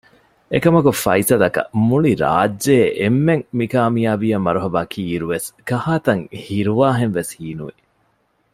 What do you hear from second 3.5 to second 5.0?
މިކާމިޔާބީއަށް މަރުހަބާ